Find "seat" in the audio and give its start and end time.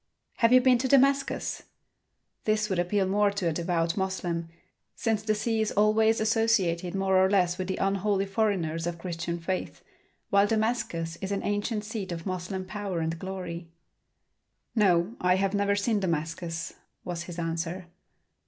11.85-12.11